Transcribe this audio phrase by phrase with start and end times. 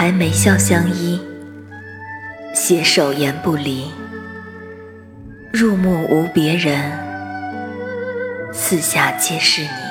[0.00, 1.20] 还眉笑相依，
[2.54, 3.84] 携手言不离。
[5.52, 6.90] 入目无别人，
[8.50, 9.89] 四下皆是你。